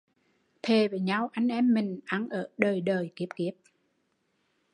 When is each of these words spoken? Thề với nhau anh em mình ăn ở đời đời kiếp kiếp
Thề 0.63 0.87
với 0.87 0.99
nhau 0.99 1.29
anh 1.33 1.47
em 1.47 1.73
mình 1.73 1.99
ăn 2.05 2.29
ở 2.29 2.49
đời 2.57 2.81
đời 2.81 3.11
kiếp 3.15 3.29
kiếp 3.35 3.53